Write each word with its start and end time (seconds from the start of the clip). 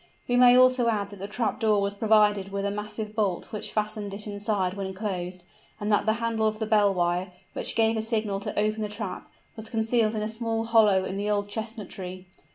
We 0.27 0.35
may 0.35 0.57
also 0.57 0.87
add 0.87 1.11
that 1.11 1.19
the 1.19 1.27
trap 1.27 1.59
door 1.59 1.79
was 1.79 1.93
provided 1.93 2.49
with 2.51 2.65
a 2.65 2.71
massive 2.71 3.13
bolt 3.15 3.51
which 3.51 3.71
fastened 3.71 4.11
it 4.15 4.25
inside 4.25 4.73
when 4.73 4.95
closed, 4.95 5.43
and 5.79 5.91
that 5.91 6.07
the 6.07 6.13
handle 6.13 6.47
of 6.47 6.57
the 6.57 6.65
bell 6.65 6.91
wire, 6.91 7.31
which 7.53 7.75
gave 7.75 7.97
the 7.97 8.01
signal 8.01 8.39
to 8.39 8.59
open 8.59 8.81
the 8.81 8.89
trap, 8.89 9.29
was 9.55 9.69
concealed 9.69 10.15
in 10.15 10.23
a 10.23 10.27
small 10.27 10.63
hollow 10.63 11.03
in 11.05 11.17
the 11.17 11.29
old 11.29 11.49
chestnut 11.49 11.89
tree. 11.91 12.25